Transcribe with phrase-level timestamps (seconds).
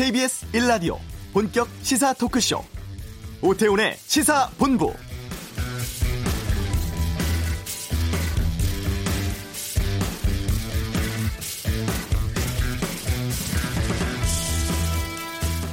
[0.00, 0.96] KBS 1라디오
[1.34, 2.64] 본격 시사 토크쇼
[3.42, 4.94] 오태훈의 시사본부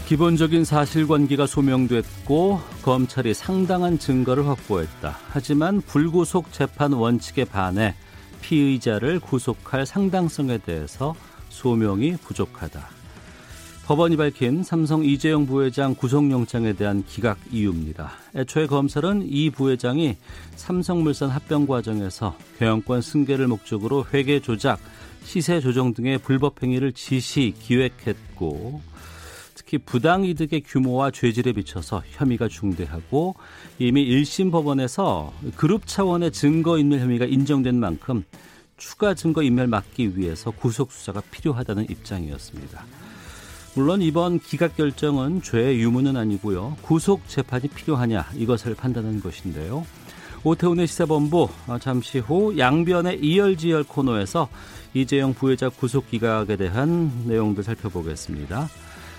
[0.08, 5.18] 기본적인 사실관계가 소명됐고 검찰이 상당한 증거를 확보했다.
[5.30, 7.96] 하지만 불구속 재판 원칙에 반해
[8.42, 11.16] 피의자를 구속할 상당성에 대해서
[11.48, 12.97] 소명이 부족하다.
[13.88, 18.12] 법원이 밝힌 삼성 이재용 부회장 구속영장에 대한 기각 이유입니다.
[18.36, 20.18] 애초에 검찰은 이 부회장이
[20.58, 24.78] 삼성물산 합병 과정에서 경영권 승계를 목적으로 회계 조작,
[25.24, 28.82] 시세 조정 등의 불법 행위를 지시 기획했고
[29.56, 33.36] 특히 부당 이득의 규모와 죄질에 비춰서 혐의가 중대하고
[33.80, 38.26] 이미 1심 법원에서 그룹 차원의 증거 인멸 혐의가 인정된 만큼
[38.76, 42.86] 추가 증거 인멸 막기 위해서 구속 수사가 필요하다는 입장이었습니다.
[43.78, 46.78] 물론 이번 기각 결정은 죄의 유무는 아니고요.
[46.82, 49.86] 구속 재판이 필요하냐 이것을 판단한 것인데요.
[50.44, 54.50] 오태훈의 시사본부 어, 잠시 후 양변의 이열지열 코너에서
[54.96, 58.68] 이재용 부회장 구속 기각에 대한 내용들 살펴보겠습니다.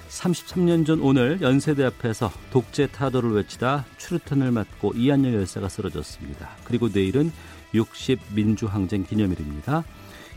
[0.08, 6.48] 33년 전 오늘 연세대 앞에서 독재 타도를 외치다 추루탄을 맞고 이한열 열사가 쓰러졌습니다.
[6.64, 7.30] 그리고 내일은
[7.74, 9.84] 60 민주항쟁 기념일입니다.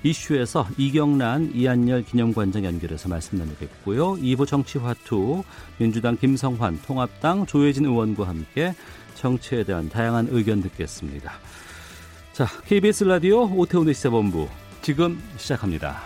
[0.04, 4.14] 이슈에서 이경란, 이한열 기념관장 연결해서 말씀 나누겠고요.
[4.14, 5.44] 2부 정치화투,
[5.78, 8.74] 민주당 김성환, 통합당 조혜진 의원과 함께
[9.16, 11.34] 정치에 대한 다양한 의견 듣겠습니다.
[12.34, 14.48] 자, KBS 라디오 오태훈의 시사본부
[14.82, 16.02] 지금 시작합니다.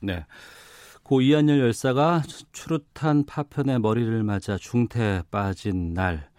[0.00, 0.24] 네.
[1.02, 2.22] 고 이한열 열사가
[2.52, 6.29] 추릇한 파편에 머리를 맞아 중태에 빠진 날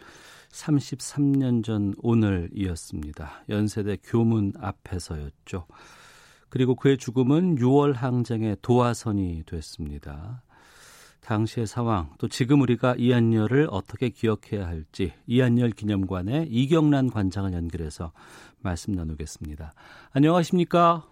[0.52, 3.44] 33년 전 오늘이었습니다.
[3.50, 5.66] 연세대 교문 앞에서였죠.
[6.50, 10.44] 그리고 그의 죽음은 6월 항쟁의 도화선이 됐습니다.
[11.22, 18.12] 당시의 상황, 또 지금 우리가 이한열을 어떻게 기억해야 할지 이한열 기념관의 이경란 관장을 연결해서
[18.60, 19.74] 말씀 나누겠습니다.
[20.14, 21.08] 안녕하십니까?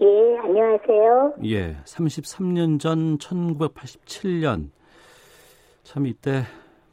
[0.00, 0.06] 예,
[0.42, 1.34] 안녕하세요.
[1.44, 4.70] 예, 33년 전 1987년
[5.82, 6.44] 참 이때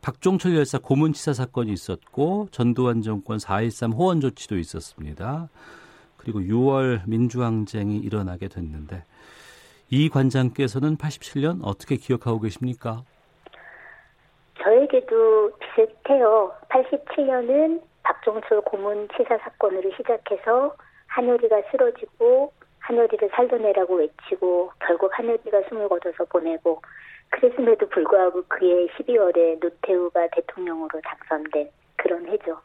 [0.08, 5.50] 박종철 열사 고문치사 사건이 있었고 전두환 정권 4.13 호원 조치도 있었습니다.
[6.16, 9.04] 그리고 6월 민주항쟁이 일어나게 됐는데
[9.90, 13.04] 이 관장께서는 87년 어떻게 기억하고 계십니까?
[14.64, 16.54] 저에게도 비슷해요.
[16.70, 20.74] 87년은 박종철 고문 치사 사건으로 시작해서
[21.08, 22.54] 한효리가 쓰러지고
[22.88, 26.82] 하늘이를 살려내라고 외치고 결국 하늘이가 숨을 거둬서 보내고
[27.30, 32.58] 그랬음에도 불구하고 그해 12월에 노태우가 대통령으로 당선된 그런 해죠.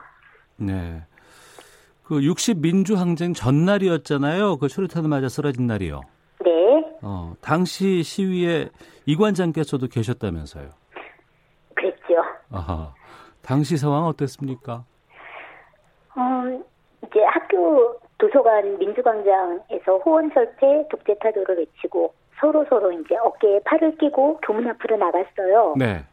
[0.56, 1.03] 네.
[2.05, 4.59] 그60 민주항쟁 전날이었잖아요.
[4.59, 6.03] 그 수류탄을 맞아 쓰러진 날이요.
[6.44, 6.99] 네.
[7.03, 8.69] 어, 당시 시위에
[9.06, 10.71] 이관장께서도 계셨다면서요.
[11.75, 12.22] 그랬죠.
[12.53, 12.94] 아하.
[13.43, 14.84] 당시 상황 어땠습니까?
[16.15, 16.65] 어,
[17.04, 24.97] 이제 학교 도서관 민주광장에서 호원설패 독재타도를 외치고 서로 서로 이제 어깨에 팔을 끼고 교문 앞으로
[24.97, 25.75] 나갔어요.
[25.77, 26.05] 네.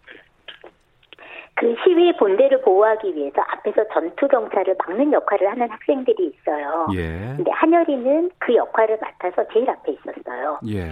[1.53, 6.87] 그 시위 본대를 보호하기 위해서 앞에서 전투 경찰을 막는 역할을 하는 학생들이 있어요.
[6.95, 7.35] 예.
[7.35, 10.59] 근데 한여리는 그 역할을 맡아서 제일 앞에 있었어요.
[10.67, 10.89] 예.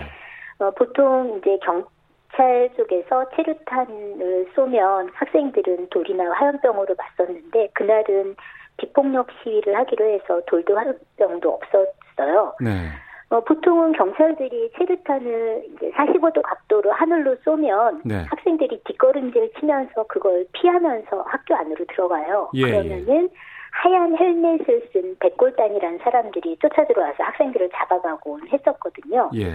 [0.59, 8.35] 어, 보통 이제 경찰 쪽에서 체류탄을 쏘면 학생들은 돌이나 화염병으로 맞섰는데 그날은
[8.77, 12.55] 비폭력 시위를 하기로 해서 돌도 화병도 없었어요.
[12.61, 12.89] 네.
[13.29, 18.23] 어, 보통은 경찰들이 체류탄을 이제 45도 각도로 하늘로 쏘면 네.
[18.29, 22.49] 학생들이 뒷걸음질 치면서 그걸 피하면서 학교 안으로 들어가요.
[22.53, 23.29] 예, 그러면은
[23.71, 29.29] 하얀 헬멧을 쓴 백골단이라는 사람들이 쫓아 들어와서 학생들을 잡아가곤 했었거든요.
[29.35, 29.51] 예.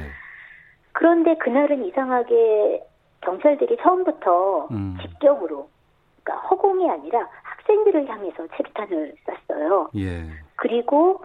[0.93, 2.83] 그런데 그날은 이상하게
[3.23, 4.99] 경찰들이 처음부터 음.
[5.01, 5.69] 직격으로
[6.23, 9.15] 그러니까 허공이 아니라 학생들을 향해서 체류탄을
[9.49, 9.91] 쐈어요.
[9.97, 10.25] 예.
[10.57, 11.23] 그리고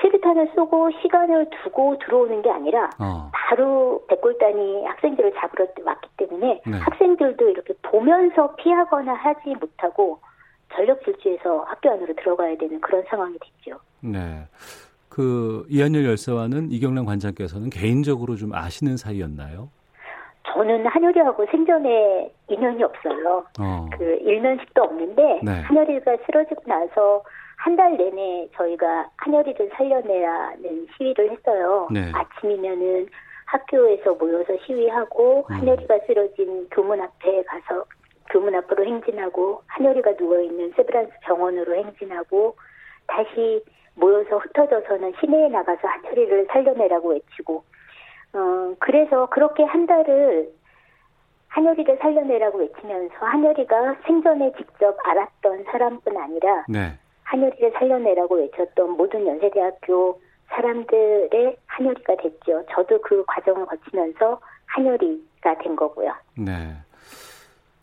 [0.00, 3.30] 체류탄을 쏘고 시간을 두고 들어오는 게 아니라 어.
[3.32, 6.78] 바로 백골단이 학생들을 잡으러 왔기 때문에 네.
[6.78, 10.18] 학생들도 이렇게 보면서 피하거나 하지 못하고
[10.74, 13.78] 전력 질주해서 학교 안으로 들어가야 되는 그런 상황이 됐죠.
[14.00, 14.46] 네.
[15.08, 19.68] 그 이한열 열사와는 이경란 관장께서는 개인적으로 좀 아시는 사이였나요?
[20.48, 23.44] 저는 한효리하고 생전에 인연이 없어요.
[23.58, 23.86] 어.
[23.96, 25.60] 그 일면식도 없는데 네.
[25.62, 27.22] 한여리가 쓰러지고 나서
[27.56, 31.88] 한 달 내내 저희가 한여리를 살려내라는 시위를 했어요.
[31.90, 32.10] 네.
[32.12, 33.08] 아침이면은
[33.46, 35.54] 학교에서 모여서 시위하고 음.
[35.54, 37.84] 한여리가 쓰러진 교문 앞에 가서
[38.30, 42.54] 교문 앞으로 행진하고 한여리가 누워 있는 세브란스 병원으로 행진하고
[43.06, 43.62] 다시
[43.94, 47.62] 모여서 흩어져서는 시내에 나가서 한철이를 살려내라고 외치고
[48.34, 50.50] 어 그래서 그렇게 한 달을
[51.48, 56.98] 한여리를 살려내라고 외치면서 한여리가 생전에 직접 알았던 사람뿐 아니라 네.
[57.22, 62.64] 한여리를 살려내라고 외쳤던 모든 연세대학교 사람들의 한여리가 됐죠.
[62.70, 66.12] 저도 그 과정을 거치면서 한여리가 된 거고요.
[66.36, 66.74] 네.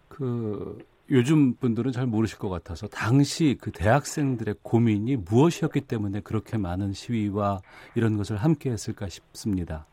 [0.09, 0.77] 그
[1.09, 7.59] 요즘 분들은 잘 모르실 것 같아서 당시 그 대학생들의 고민이 무엇이었기 때문에 그렇게 많은 시위와
[7.95, 9.85] 이런 것을 함께 했을까 싶습니다.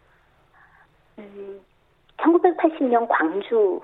[2.29, 3.81] 음, 1980년 광주일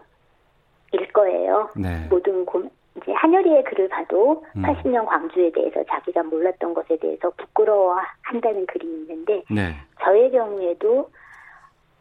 [1.12, 1.70] 거예요.
[1.76, 2.06] 네.
[2.11, 2.62] 모든 고,
[2.96, 4.62] 이제 한여리의 글을 봐도 음.
[4.62, 9.75] 80년 광주에 대해서 자기가 몰랐던 것에 대해서 부끄러워한다는 글이 있는데 네.
[10.02, 11.11] 저의 경우에도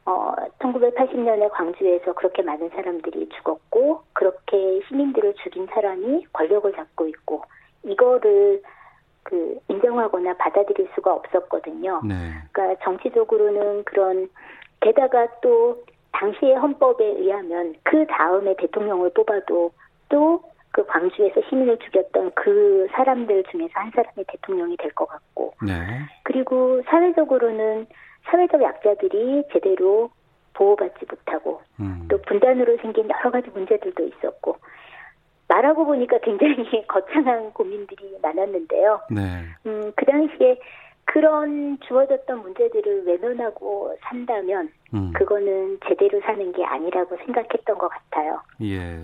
[0.06, 7.44] 어 1980년에 광주에서 그렇게 많은 사람들이 죽었고 그렇게 시민들을 죽인 사람이 권력을 잡고 있고
[7.84, 8.62] 이거를
[9.24, 12.01] 그 인정하거나 받아들일 수가 없었거든요.
[12.04, 12.16] 네.
[12.51, 14.30] 그러니까 정치적으로는 그런
[14.81, 15.81] 게다가 또
[16.13, 19.71] 당시의 헌법에 의하면 그 다음에 대통령을 뽑아도
[20.10, 25.71] 또 그 광주에서 시민을 죽였던 그 사람들 중에서 한 사람이 대통령이 될 것 같고 네.
[26.24, 27.86] 그리고 사회적으로는
[28.25, 30.10] 사회적 약자들이 제대로
[30.54, 32.07] 보호받지 못하고 음.
[32.10, 34.57] 또 분단으로 생긴 여러 가지 문제들도 있었고
[35.48, 39.01] 말하고 보니까 굉장히 거창한 고민들이 많았는데요.
[39.12, 39.44] 네.
[39.68, 40.59] 음, 그 당시에
[41.05, 45.11] 그런 주어졌던 문제들을 외면하고 산다면 음.
[45.13, 48.41] 그거는 제대로 사는 게 아니라고 생각했던 것 같아요.
[48.61, 49.01] 예.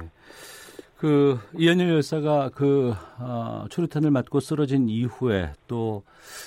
[0.98, 6.04] 그 이현열 열사가 그 어, 초류탄을 맞고 쓰러진 이후에 또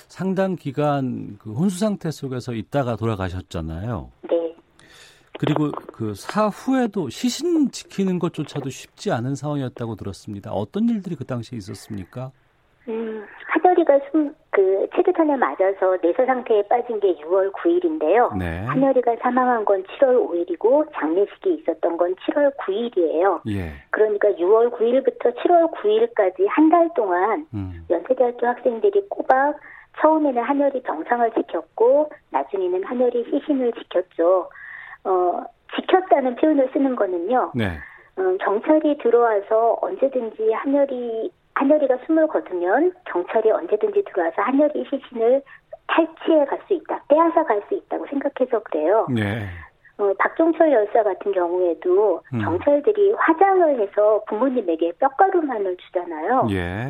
[0.07, 4.11] 상당 기간 그 혼수 상태 속에서 있다가 돌아가셨잖아요.
[4.29, 4.55] 네.
[5.39, 10.51] 그리고 그 사후에도 시신 지키는 것조차도 쉽지 않은 상황이었다고 들었습니다.
[10.51, 12.31] 어떤 일들이 그 당시에 있었습니까?
[12.89, 18.35] 음, 하늘이가 숨, 그, 체류탄에 맞아서 내서 상태에 빠진 게 6월 9일인데요.
[18.37, 18.65] 네.
[18.65, 23.41] 한여리가 사망한 건 7월 5일이고 장례식이 있었던 건 7월 9일이에요.
[23.47, 23.71] 예.
[23.91, 27.85] 그러니까 6월 9일부터 7월 9일까지 한 달 동안 음.
[27.89, 29.55] 연세대학교 학생들이 꼬박
[30.01, 34.49] 처음에는 한여리 정상을 지켰고 나중에는 한여리 시신을 지켰죠.
[35.03, 35.43] 어,
[35.75, 37.51] 지켰다는 표현을 쓰는 거는요.
[37.55, 37.77] 네.
[38.17, 45.41] 음, 경찰이 들어와서 언제든지 한여리 한여리가 숨을 거두면 경찰이 언제든지 들어와서 한여리 시신을
[45.87, 49.07] 탈취해 갈 수 있다, 빼앗아 갈 수 있다고 생각해서 그래요.
[49.09, 49.47] 네.
[49.97, 52.39] 어, 박종철 열사 같은 경우에도 음.
[52.43, 56.47] 경찰들이 화장을 해서 부모님에게 뼈가루만을 주잖아요.
[56.51, 56.89] 예.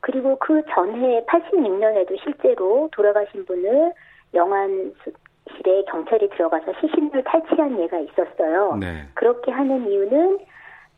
[0.00, 3.92] 그리고 그 전해 86년에도 실제로 돌아가신 분을
[4.34, 8.76] 영안실에 경찰이 들어가서 시신을 탈취한 예가 있었어요.
[8.76, 9.04] 네.
[9.14, 10.38] 그렇게 하는 이유는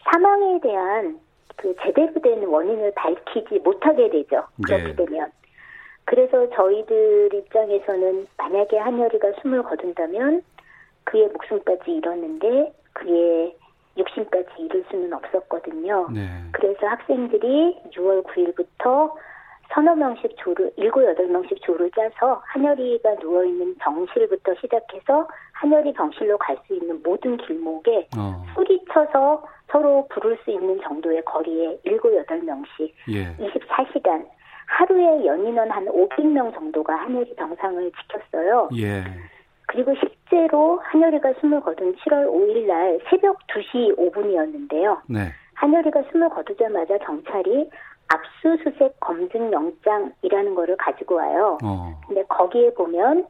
[0.04, 1.18] 사망에 대한
[1.56, 4.44] 그 제대로 된 원인을 밝히지 못하게 되죠.
[4.64, 4.96] 그렇게 네.
[4.96, 5.30] 되면.
[6.04, 10.42] 그래서 저희들 입장에서는 만약에 한여리가 숨을 거둔다면
[11.04, 13.56] 그의 목숨까지 잃었는데 그의
[13.96, 16.08] 육신까지 잃을 수는 없었거든요.
[16.12, 16.28] 네.
[16.52, 19.12] 그래서 학생들이 6월 9일부터
[19.74, 25.28] 서너 명씩 조를, 일곱, 여덟 명씩 조를 짜서 한여리가 누워있는 병실부터 시작해서
[25.62, 28.44] 한여리 병실로 갈 수 있는 모든 길목에 어.
[28.54, 33.34] 소리쳐서 서로 부를 수 있는 정도의 거리에 일곱, 여덟 명씩 예.
[33.36, 34.26] 24시간
[34.66, 38.68] 하루에 연인원 한 500명 정도가 한여리 병상을 지켰어요.
[38.76, 39.04] 예.
[39.68, 44.98] 그리고 실제로 한여리가 숨을 거둔 7월 5일 날 새벽 2시 5분이었는데요.
[45.08, 45.28] 네.
[45.54, 47.70] 한여리가 숨을 거두자마자 경찰이
[48.08, 51.56] 압수수색 검증 영장이라는 거를 가지고 와요.
[51.62, 51.98] 어.
[52.06, 53.26] 근데 거기에 보면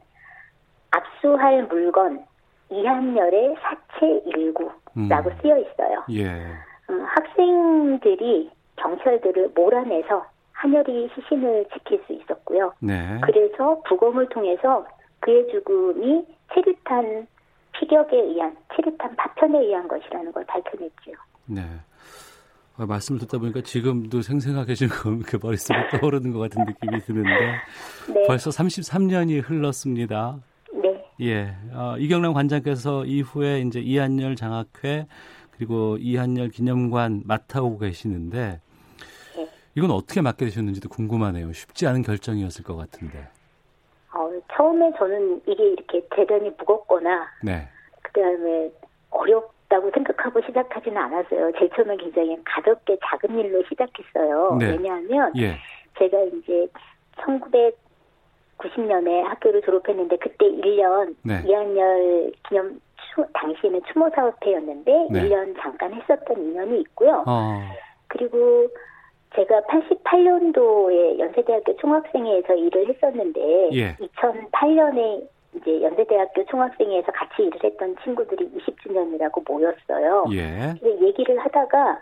[0.93, 2.25] 압수할 물건
[2.69, 5.37] 이한열의 사체 일구라고 음.
[5.41, 6.03] 쓰여 있어요.
[6.11, 6.29] 예.
[6.87, 12.73] 어, 학생들이 경찰들을 몰아내서 한여리 시신을 지킬 수 있었고요.
[12.79, 13.19] 네.
[13.23, 14.85] 그래서 부검을 통해서
[15.19, 17.27] 그의 죽음이 체류탄
[17.73, 21.11] 피격에 의한 체류탄 파편에 의한 것이라는 걸 밝혀냈죠.
[21.47, 21.61] 네.
[22.77, 27.29] 어, 말씀을 듣다 보니까 지금도 생생하게 지금 그 머릿속에 떠오르는 것 같은 느낌이 드는데
[28.13, 30.39] 네, 벌써 33년이 흘렀습니다.
[31.19, 31.55] 네, 예.
[31.73, 35.05] 어, 이경남 관장께서 이후에 이제 이한열 장학회
[35.51, 38.59] 그리고 이한열 기념관 맡아오고 계시는데
[39.37, 39.49] 네.
[39.75, 41.51] 이건 어떻게 맡게 되셨는지도 궁금하네요.
[41.53, 43.27] 쉽지 않은 결정이었을 것 같은데.
[44.13, 47.67] 어, 처음에 저는 이게 이렇게 대단히 무겁거나 네.
[48.01, 48.71] 그다음에
[49.09, 51.51] 어렵다고 생각하고 시작하지는 않았어요.
[51.57, 54.57] 제일 처음에 굉장히 가볍게 작은 일로 시작했어요.
[54.59, 54.71] 네.
[54.71, 55.57] 왜냐하면 예.
[55.97, 56.67] 제가 이제
[58.63, 61.41] 1990년에 학교를 졸업했는데 그때 1년 네.
[61.45, 62.79] 이한열 기념
[63.13, 65.21] 추, 당시에는 추모 사업회였는데 네.
[65.21, 67.23] 1년 잠깐 했었던 인연이 있고요.
[67.27, 67.59] 어.
[68.07, 68.67] 그리고
[69.35, 73.95] 제가 88년도에 연세대학교 총학생회에서 일을 했었는데 예.
[73.95, 80.25] 2008년에 이제 연세대학교 총학생회에서 같이 일을 했던 친구들이 20주년이라고 모였어요.
[80.31, 80.73] 예.
[80.79, 81.99] 근데 얘기를 하다가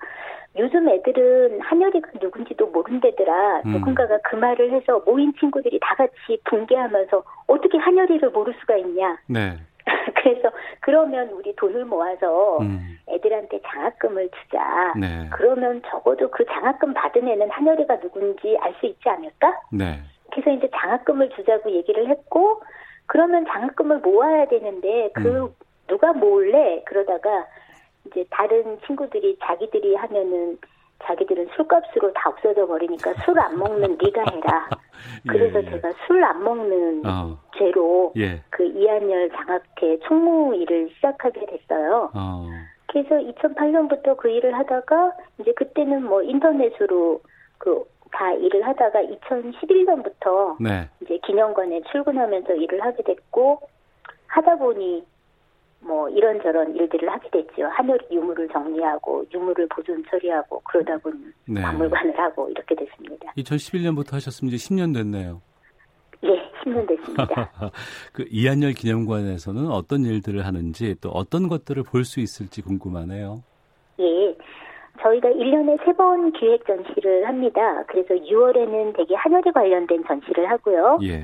[0.57, 3.61] 요즘 애들은 한여리가 누군지도 모른대더라.
[3.65, 3.71] 음.
[3.71, 9.17] 누군가가 그 말을 해서 모인 친구들이 다 같이 붕괴하면서 어떻게 한여리를 모를 수가 있냐.
[9.27, 9.53] 네.
[10.15, 12.97] 그래서 그러면 우리 돈을 모아서 음.
[13.09, 14.93] 애들한테 장학금을 주자.
[14.99, 15.27] 네.
[15.31, 19.59] 그러면 적어도 그 장학금 받은 애는 한여리가 누군지 알 수 있지 않을까?
[19.71, 19.99] 네.
[20.31, 22.61] 그래서 이제 장학금을 주자고 얘기를 했고
[23.11, 25.55] 그러면 장학금을 모아야 되는데 그 음.
[25.87, 27.45] 누가 모을래 그러다가
[28.07, 30.57] 이제 다른 친구들이 자기들이 하면은
[31.03, 34.69] 자기들은 술값으로 다 없어져 버리니까 술 안 먹는 네가 해라.
[35.27, 35.69] 그래서 예, 예.
[35.71, 37.37] 제가 술 안 먹는 어.
[37.57, 38.41] 죄로 예.
[38.49, 42.11] 그 이한열 장학회 총무 일을 시작하게 됐어요.
[42.13, 42.47] 어.
[42.87, 47.19] 그래서 2008년부터 그 일을 하다가 이제 그때는 뭐 인터넷으로
[47.57, 50.89] 그 다 일을 하다가 2011년부터 네.
[51.01, 53.61] 이제 기념관에 출근하면서 일을 하게 됐고
[54.27, 55.03] 하다 보니
[55.79, 57.65] 뭐 이런저런 일들을 하게 됐죠.
[57.67, 61.61] 한여리 유물을 정리하고 유물을 보존 처리하고 그러다 보니 네.
[61.61, 63.33] 박물관을 하고 이렇게 됐습니다.
[63.37, 65.41] 2011년부터 하셨으면 이제 10년 됐네요.
[66.23, 67.51] 예, 10년 됐습니다.
[68.13, 73.41] 그 이한열 기념관에서는 어떤 일들을 하는지 또 어떤 것들을 볼 수 있을지 궁금하네요.
[75.01, 75.03] 예.
[75.03, 77.83] 저희가 1년에 3번 기획 전시를 합니다.
[77.87, 80.99] 그래서 6월에는 되게 한여리 관련된 전시를 하고요.
[81.03, 81.23] 예.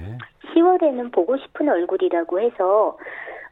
[0.53, 2.97] 10월에는 보고 싶은 얼굴이라고 해서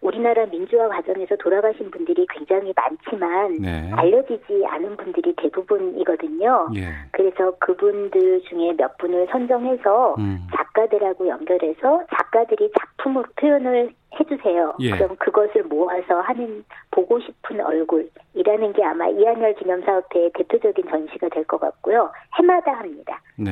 [0.05, 3.91] 우리나라 민주화 과정에서 돌아가신 분들이 굉장히 많지만 네.
[3.93, 6.69] 알려지지 않은 분들이 대부분이거든요.
[6.75, 6.89] 예.
[7.11, 10.47] 그래서 그분들 중에 몇 분을 선정해서 음.
[10.55, 14.75] 작가들하고 연결해서 작가들이 작품으로 표현을 해주세요.
[14.79, 14.91] 예.
[14.91, 21.59] 그럼 그것을 모아서 하는 보고 싶은 얼굴이라는 게 아마 이한열 기념사업회의 대표적인 전시가 될 것
[21.59, 22.11] 같고요.
[22.37, 23.21] 해마다 합니다.
[23.37, 23.51] 네.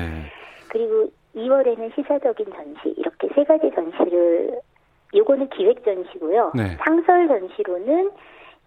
[0.70, 4.60] 그리고 2월에는 시사적인 전시 이렇게 세 가지 전시를
[5.16, 6.52] 요거는 기획 전시고요.
[6.56, 6.78] 네.
[6.86, 8.12] 상설 전시로는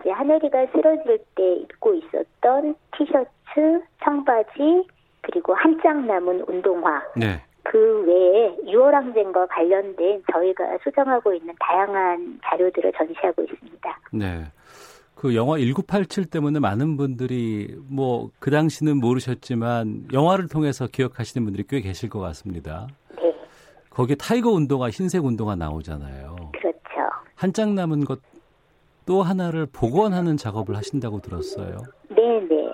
[0.00, 4.86] 이제 하늘이가 쓰러질 때 입고 있었던 티셔츠, 청바지
[5.22, 7.40] 그리고 한 장 남은 운동화 네.
[7.64, 14.00] 그 외에 유월항쟁과 관련된 저희가 수정하고 있는 다양한 자료들을 전시하고 있습니다.
[14.12, 14.44] 네.
[15.16, 21.80] 그 영화 1987 때문에 많은 분들이 뭐 그 당시는 모르셨지만 영화를 통해서 기억하시는 분들이 꽤
[21.80, 22.86] 계실 것 같습니다.
[23.96, 26.36] 네, 거기에 타이거 운동화, 흰색 운동화 나오잖아요.
[26.52, 26.78] 그렇죠.
[27.34, 28.20] 한 장 남은 것
[29.06, 31.76] 또 하나를 복원하는 작업을 하신다고 들었어요.
[32.08, 32.68] 네, 네.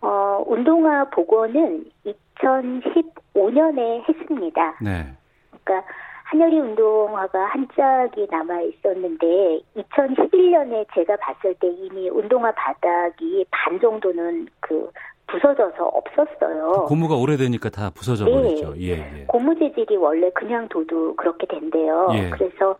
[0.00, 4.76] 어, 운동화 복원은 2015년에 했습니다.
[4.82, 5.14] 네.
[5.62, 5.88] 그러니까
[6.24, 14.48] 한여리 운동화가 한 짝이 남아 있었는데 2011년에 제가 봤을 때 이미 운동화 바닥이 반 정도는
[14.58, 14.90] 그
[15.26, 16.86] 부서져서 없었어요.
[16.88, 18.32] 고무가 오래되니까 다 부서져 네.
[18.32, 18.74] 버리죠.
[18.78, 19.24] 예, 예.
[19.26, 22.08] 고무 재질이 원래 그냥 둬도 그렇게 된대요.
[22.14, 22.30] 예.
[22.30, 22.76] 그래서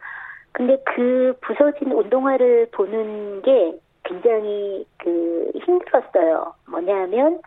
[0.53, 6.55] 근데 그 부서진 운동화를 보는 게 굉장히 그 힘들었어요.
[6.71, 7.41] 뭐냐면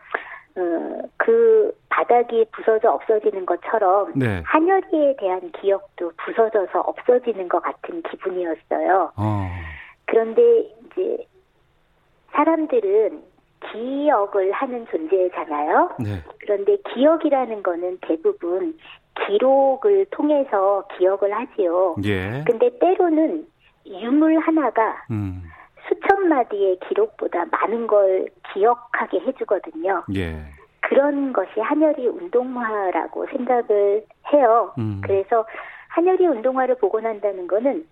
[0.56, 4.42] 어, 그 바닥이 부서져 없어지는 것처럼 네.
[4.46, 9.14] 한여리에 대한 기억도 부서져서 없어지는 것 같은 기분이었어요.
[9.16, 9.50] 어.
[10.06, 10.42] 그런데
[10.86, 11.26] 이제
[12.32, 13.24] 사람들은
[13.72, 15.92] 기억을 하는 존재잖아요.
[16.00, 16.24] 네.
[16.40, 18.78] 그런데 기억이라는 거는 대부분
[19.28, 21.96] 기록을 통해서 기억을 하지요.
[22.06, 22.44] 예.
[22.48, 23.46] 근데 때로는
[23.86, 25.44] 유물 하나가 음.
[25.88, 30.04] 수천 마디의 기록보다 많은 걸 기억하게 해주거든요.
[30.16, 30.36] 예.
[30.82, 34.74] 그런 것이 한여리 운동화라고 생각을 해요.
[34.78, 35.02] 음.
[35.04, 35.46] 그래서
[35.90, 37.86] 한여리 운동화를 복원한다는 거는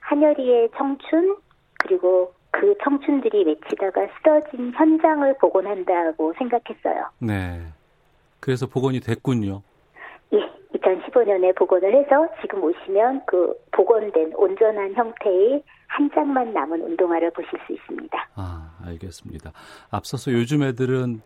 [0.00, 1.36] 한여리의 청춘
[1.78, 7.10] 그리고 그 청춘들이 외치다가 쓰러진 현장을 복원한다고 생각했어요.
[7.18, 7.60] 네.
[8.40, 9.62] 그래서 복원이 됐군요.
[10.32, 10.38] 예,
[10.74, 17.72] 2015년에 복원을 해서 지금 오시면 그 복원된 온전한 형태의 한 장만 남은 운동화를 보실 수
[17.72, 18.28] 있습니다.
[18.34, 19.52] 아, 알겠습니다.
[19.90, 21.20] 앞서서 요즘 애들은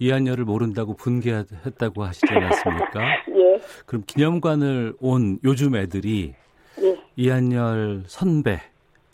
[0.00, 3.00] 이한열을 모른다고 분개했다고 하시지 않았습니까?
[3.34, 6.34] 예, 그럼 기념관을 온 요즘 애들이
[6.80, 6.96] 예.
[7.16, 8.60] 이한열 선배를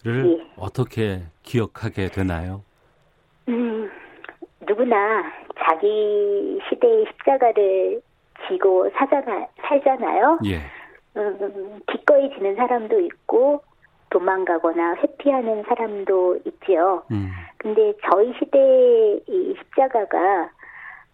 [0.06, 0.46] 예.
[0.56, 2.62] 어떻게 기억하게 되나요?
[3.48, 3.90] 음,
[4.66, 5.24] 누구나
[5.58, 8.00] 자기 시대의 십자가를
[8.48, 10.40] 지고 사잖아, 살잖아요.
[10.46, 10.60] 예.
[11.16, 13.62] 음, 기꺼이 지는 사람도 있고
[14.10, 17.02] 도망가거나 회피하는 사람도 있지요.
[17.10, 17.30] 음.
[17.58, 20.50] 근데 저희 시대의 이 십자가가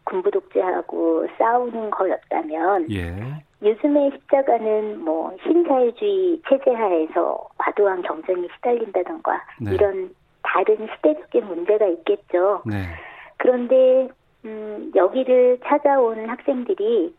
[0.05, 3.45] 군부 독재하고 싸우는 거였다면 예.
[3.63, 9.75] 요즘의 십자가는 뭐 신자유주의 체제 하에서 과도한 경쟁에 시달린다던가 네.
[9.75, 12.63] 이런 다른 시대적인 문제가 있겠죠.
[12.65, 12.87] 네.
[13.37, 14.09] 그런데
[14.45, 17.15] 음, 여기를 찾아온 학생들이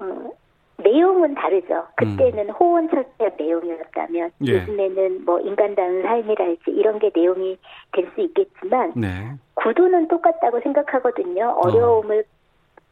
[0.00, 0.30] 어,
[0.76, 1.86] 내용은 다르죠.
[1.96, 2.54] 그때는 음.
[2.54, 4.52] 호원 철폐 내용이었다면 예.
[4.52, 7.58] 요즘에는 뭐 인간다운 삶이랄지 이런 게 내용이
[7.92, 9.08] 될 수 있겠지만 네.
[9.54, 11.54] 구도는 똑같다고 생각하거든요.
[11.62, 12.39] 어려움을 어.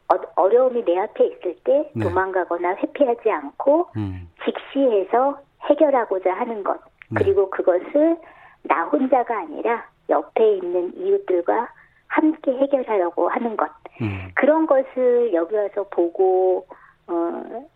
[0.09, 2.05] 어 려움이내 앞에 있을 때 네.
[2.05, 4.31] 도망가거나 회피하지 않고 음.
[4.45, 7.23] 직시해서 해결하고자 하는 것 네.
[7.23, 8.17] 그리고 그것을
[8.63, 11.69] 나 혼자가 아니라 옆에 있는 이웃들과
[12.07, 13.69] 함께 해결하려고 하는 것
[14.01, 14.31] 음.
[14.35, 16.67] 그런 것을 여기 와서 보고
[17.07, 17.69] 어,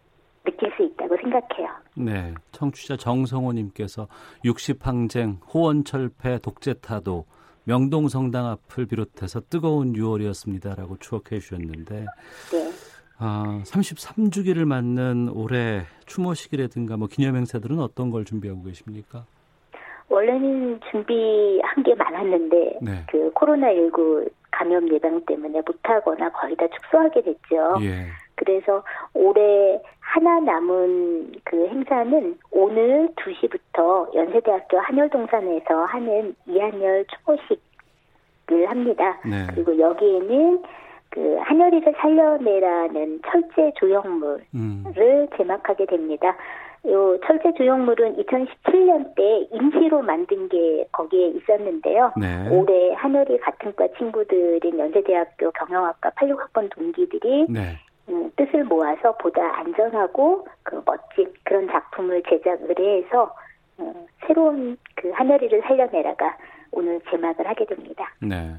[0.44, 1.68] 느낄 수 있다고 생각해요.
[1.96, 4.08] 네, 청취자 정성호님께서
[4.44, 7.24] 60항쟁, 호원철폐, 독재타도,
[7.64, 12.07] 명동 성당 앞을 비롯해서 뜨거운 6월이었습니다라고 추억해 주셨는데
[12.50, 12.73] 네.
[13.19, 19.25] 아, 33주기를 맞는 올해 추모식이라든가 뭐 기념행사들은 어떤 걸 준비하고 계십니까?
[20.09, 23.07] 원래는 준비한 게 많았는데 네.
[23.11, 27.78] 그 코로나 19 감염 예방 때문에 못하거나 거의 다 축소하게 됐죠.
[27.81, 28.07] 예.
[28.44, 28.82] 그래서
[29.14, 39.20] 올해 하나 남은 그 행사는 오늘 2시부터 연세대학교 한열동산에서 하는 이한열 추모식을 합니다.
[39.25, 39.46] 네.
[39.54, 40.62] 그리고 여기에는
[41.11, 44.84] 그 한여리를 살려내라는 철제 조형물을 음.
[45.37, 46.37] 제막하게 됩니다.
[46.88, 52.12] 요 철제 조형물은 2017년 때 임시로 만든 게 거기에 있었는데요.
[52.16, 52.49] 네.
[52.50, 57.78] 올해 한여리 같은 과 친구들인 연세대학교 경영학과 86학번 동기들이 네.
[58.09, 63.35] 음, 뜻을 모아서 보다 안전하고 그 멋진 그런 작품을 제작을 해서
[63.78, 66.37] 어, 새로운 그 하늘이를 살려내라가
[66.73, 68.12] 오늘 제막을 하게 됩니다.
[68.21, 68.56] 네.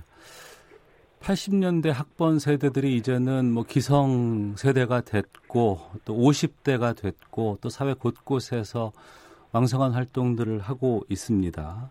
[1.22, 8.92] 80년대 학번 세대들이 이제는 뭐 기성 세대가 됐고 또 50대가 됐고 또 사회 곳곳에서
[9.54, 11.90] 왕성한 활동들을 하고 있습니다.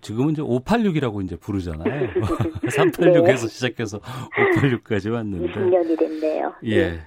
[0.00, 1.84] 지금은 이제 586이라고 이제 부르잖아요.
[2.68, 3.48] 386에서 네.
[3.48, 5.52] 시작해서 586까지 왔는데.
[5.52, 6.54] 20년이 됐네요.
[6.64, 6.90] 예.
[6.90, 6.98] 네.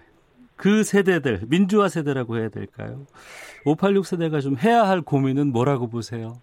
[0.56, 3.08] 그 세대들, 민주화 세대라고 해야 될까요?
[3.66, 6.34] 586 세대가 좀 해야 할 고민은 뭐라고 보세요?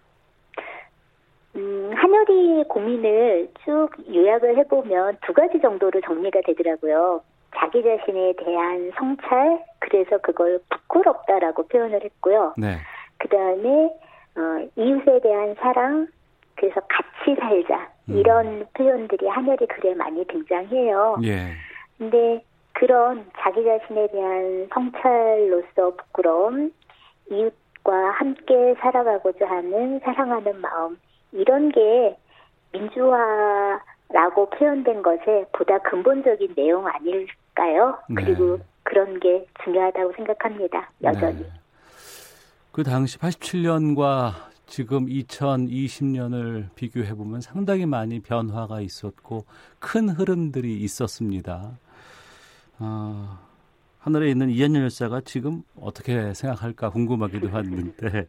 [1.55, 7.21] 음, 한여리 고민을 쭉 요약을 해보면 두 가지 정도로 정리가 되더라고요.
[7.55, 12.53] 자기 자신에 대한 성찰, 그래서 그걸 부끄럽다라고 표현을 했고요.
[12.57, 12.77] 네.
[13.17, 13.89] 그 다음에
[14.35, 16.07] 어, 이웃에 대한 사랑,
[16.59, 18.17] 그래서 같이 살자 음.
[18.17, 21.17] 이런 표현들이 한여리 글에 많이 등장해요.
[21.23, 21.53] 예.
[21.97, 22.43] 근데
[22.73, 26.71] 그런 자기 자신에 대한 성찰로서 부끄러움,
[27.31, 30.97] 이웃과 함께 살아가고자 하는 사랑하는 마음
[31.31, 32.17] 이런 게
[32.73, 37.97] 민주화라고 표현된 것에 보다 근본적인 내용 아닐까요?
[38.09, 38.23] 네.
[38.23, 40.89] 그리고 그런 게 중요하다고 생각합니다.
[41.03, 41.41] 여전히.
[41.41, 41.49] 네.
[42.71, 49.45] 그 당시 87년과 지금 2020년을 비교해 보면 상당히 많이 변화가 있었고
[49.79, 51.71] 큰 흐름들이 있었습니다.
[52.79, 53.39] 어,
[53.97, 58.27] 하늘에 있는 이한열 열사가 지금 어떻게 생각할까 궁금하기도 했는데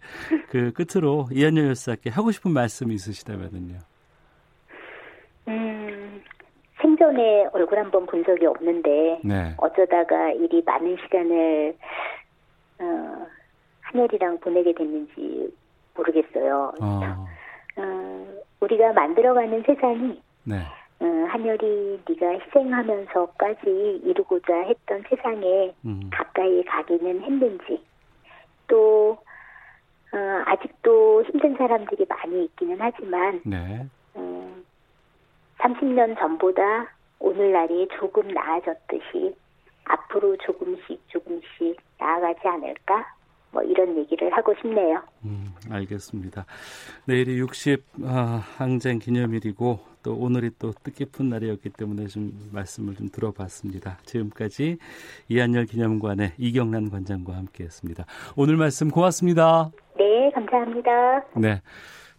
[0.48, 3.78] 그 끝으로 이한열 열사께 하고 싶은 말씀 있으시다면요.
[5.48, 6.22] 음,
[6.80, 9.54] 생전에 얼굴 한번 본 적이 없는데 네.
[9.58, 11.76] 어쩌다가 일이 많은 시간을
[12.78, 13.26] 어,
[13.82, 15.59] 하늘이랑 보내게 됐는지
[16.00, 16.72] 모르겠어요.
[16.80, 17.26] 어.
[17.76, 18.26] 어,
[18.60, 20.56] 우리가 만들어가는 세상이 네.
[21.00, 26.10] 어, 한열이 네가 희생하면서까지 이루고자 했던 세상에 음.
[26.12, 27.82] 가까이 가기는 했는지
[28.66, 29.18] 또
[30.12, 33.86] 어, 아직도 힘든 사람들이 많이 있기는 하지만 네.
[34.14, 34.56] 어,
[35.58, 39.34] 30년 전보다 오늘날이 조금 나아졌듯이
[39.84, 43.19] 앞으로 조금씩 조금씩 나아가지 않을까
[43.52, 45.02] 뭐 이런 얘기를 하고 싶네요.
[45.24, 46.44] 음, 알겠습니다.
[47.06, 53.98] 내일이 60 아, 항쟁 기념일이고 또 오늘이 또 뜻깊은 날이었기 때문에 좀 말씀을 좀 들어봤습니다.
[54.04, 54.78] 지금까지
[55.28, 58.04] 이한열 기념관의 이경란 관장과 함께했습니다.
[58.36, 59.70] 오늘 말씀 고맙습니다.
[59.98, 61.24] 네, 감사합니다.
[61.36, 61.60] 네.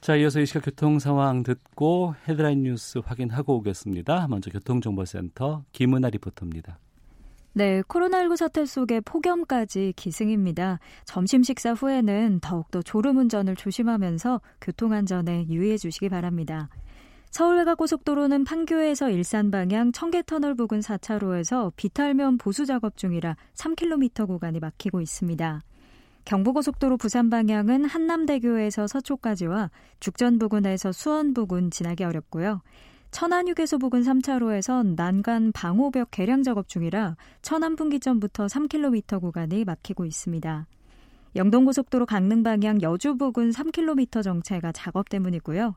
[0.01, 4.27] 자, 이어서 이 시각 교통 상황 듣고 헤드라인 뉴스 확인하고 오겠습니다.
[4.29, 6.79] 먼저 교통정보센터 김은아 리포터입니다.
[7.53, 10.79] 네, 코로나19 사태 속에 폭염까지 기승입니다.
[11.03, 16.69] 점심 식사 후에는 더욱더 졸음 운전을 조심하면서 교통안전에 유의해 주시기 바랍니다.
[17.29, 25.01] 서울 외곽고속도로는 판교에서 일산 방향 청계터널 부근 4차로에서 비탈면 보수 작업 중이라 3km 구간이 막히고
[25.01, 25.61] 있습니다.
[26.23, 32.61] 경부고속도로 부산 방향은 한남대교에서 서초까지와 죽전 부근에서 수원 부근 지나기 어렵고요.
[33.11, 40.65] 천안휴게소 부근 3차로에선 난간 방호벽 개량 작업 중이라 천안 분기점부터 3km 구간이 막히고 있습니다.
[41.35, 45.75] 영동고속도로 강릉 방향 여주 부근 3km 정체가 작업 때문이고요.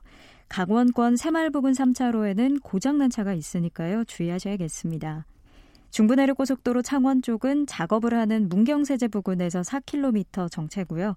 [0.48, 4.04] 강원권 새마을 부근 3차로에는 고장난 차가 있으니까요.
[4.04, 5.26] 주의하셔야겠습니다.
[5.90, 11.14] 중부내륙고속도로 창원 쪽은 작업을 하는 문경세제 부근에서 4km 정체고요.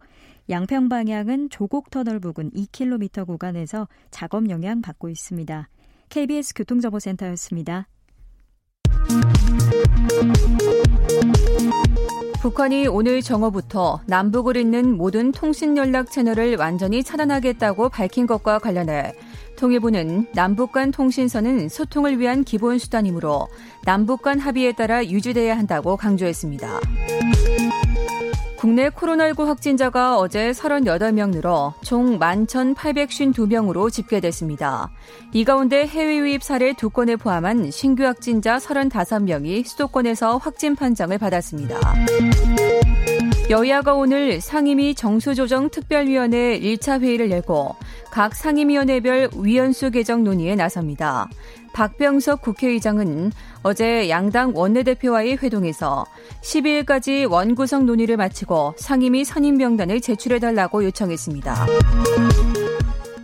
[0.50, 5.68] 양평 방향은 조곡터널 부근 2km 구간에서 작업 영향 받고 있습니다.
[6.10, 7.88] KBS 교통정보센터였습니다.
[12.42, 19.14] 북한이 오늘 정오부터 남북을 잇는 모든 통신 연락 채널을 완전히 차단하겠다고 밝힌 것과 관련해
[19.58, 23.48] 통일부는 남북 간 통신선은 소통을 위한 기본 수단이므로
[23.86, 26.80] 남북 간 합의에 따라 유지돼야 한다고 강조했습니다.
[28.58, 34.90] 국내 코로나19 확진자가 어제 38명 늘어 총 11,852명으로 집계됐습니다.
[35.32, 41.80] 이 가운데 해외 유입 사례 2건을 포함한 신규 확진자 35명이 수도권에서 확진 판정을 받았습니다.
[43.50, 47.78] 여야가 오늘 상임위 정수조정특별위원회 1차 회의를 열고
[48.12, 51.30] 각 상임위원회별 위원수 개정 논의에 나섭니다.
[51.72, 53.32] 박병석 국회의장은
[53.64, 56.06] 어제 양당 원내대표와의 회동에서
[56.42, 61.68] 12일까지 원구성 논의를 마치고 상임위 선임 명단을 제출해달라고 요청했습니다.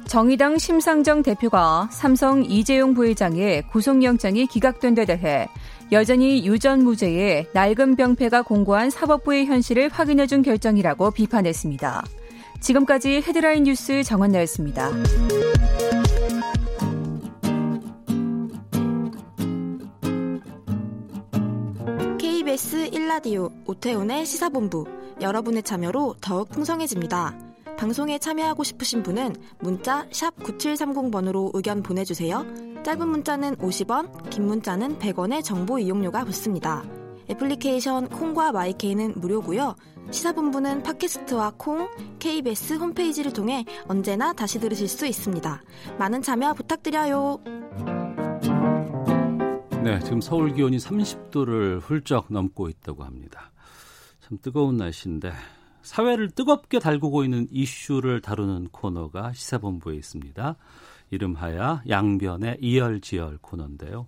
[0.08, 5.50] 정의당 심상정 대표가 삼성 이재용 부회장의 구속영장이 기각된 데 대해
[5.92, 12.04] 여전히 유전무죄에 낡은 병폐가 공고한 사법부의 현실을 확인해준 결정이라고 비판했습니다.
[12.60, 14.92] 지금까지 헤드라인 뉴스 정원나였습니다.
[22.18, 24.86] KBS 1라디오 오태훈의 시사본부
[25.22, 27.53] 여러분의 참여로 더욱 풍성해집니다.
[27.78, 32.46] 방송에 참여하고 싶으신 분은 문자 9730번으로 의견 보내주세요.
[32.84, 36.84] 짧은 문자는 50원, 긴 문자는 100원의 정보 이용료가 붙습니다.
[37.30, 39.76] 애플리케이션 콩과 마이케이는 무료고요.
[40.12, 45.62] 시사본부는 팟캐스트와 콩, KBS 홈페이지를 통해 언제나 다시 들으실 수 있습니다.
[45.98, 47.40] 많은 참여 부탁드려요.
[49.84, 53.52] 네, 지금 서울 기온이 30도를 훌쩍 넘고 있다고 합니다.
[54.22, 55.32] 참 뜨거운 날씨인데
[55.84, 60.56] 사회를 뜨겁게 달구고 있는 이슈를 다루는 코너가 시사본부에 있습니다.
[61.12, 64.08] 이름하여 양변의 이열지열 코너인데요.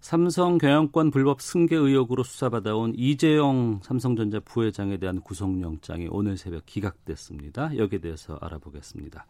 [0.00, 7.76] 삼성 경영권 불법 승계 의혹으로 수사받아온 이재용 삼성전자 부회장에 대한 구속영장이 오늘 새벽 기각됐습니다.
[7.76, 9.26] 여기에 대해서 알아보겠습니다.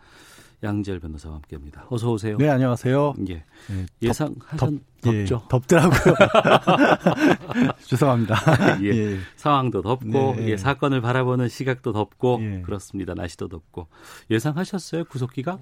[0.63, 1.87] 양재열 변호사와 함께합니다.
[1.89, 2.37] 어서 오세요.
[2.37, 3.15] 네, 안녕하세요.
[3.29, 3.35] 예.
[3.35, 4.73] 네, 예상 하셨
[5.07, 5.43] 예, 덥죠?
[5.43, 6.15] 예, 덥더라고요.
[7.87, 8.37] 죄송합니다.
[8.83, 9.19] 예, 예.
[9.37, 10.51] 상황도 덥고 네.
[10.51, 12.63] 예, 사건을 바라보는 시각도 덥고 예.
[12.63, 13.15] 그렇습니다.
[13.15, 13.89] 날씨도 덥고
[14.31, 15.59] 예상하셨어요 구속기가?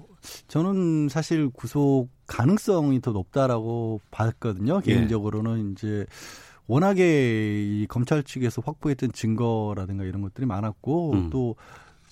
[0.47, 4.81] 저는 사실 구속 가능성이 더 높다라고 봤거든요.
[4.85, 4.93] 예.
[4.93, 6.05] 개인적으로는 이제
[6.67, 11.29] 워낙에 이 검찰 측에서 확보했던 증거라든가 이런 것들이 많았고 음.
[11.31, 11.55] 또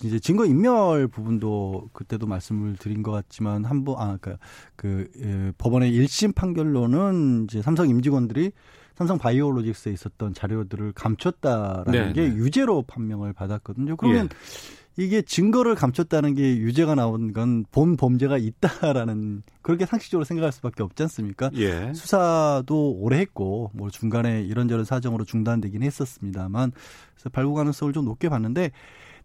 [0.04, 4.38] 이제 증거 인멸 부분도 그때도 말씀을 드린 것 같지만 한번 아 그러니까
[4.76, 8.52] 그 예, 법원의 1심 판결로는 이제 삼성 임직원들이
[8.96, 12.36] 삼성 바이오로직스에 있었던 자료들을 감췄다라는 네, 게 네.
[12.36, 13.96] 유죄로 판명을 받았거든요.
[13.96, 15.04] 그러면 예.
[15.04, 21.04] 이게 증거를 감췄다는 게 유죄가 나온 건 본 범죄가 있다라는 그렇게 상식적으로 생각할 수밖에 없지
[21.04, 21.52] 않습니까?
[21.56, 21.94] 예.
[21.94, 26.72] 수사도 오래 했고 뭐 중간에 이런저런 사정으로 중단되긴 했었습니다만
[27.14, 28.72] 그래서 발부 가능성을 좀 높게 봤는데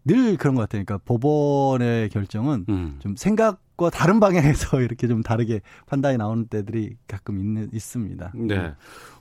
[0.05, 0.83] 늘 그런 것 같아요.
[0.83, 2.97] 그러니까 법원의 결정은 음.
[2.99, 8.33] 좀 생각 과 다른 방향에서 이렇게 좀 다르게 판단이 나오는 때들이 가끔 있는, 있습니다.
[8.35, 8.73] 네.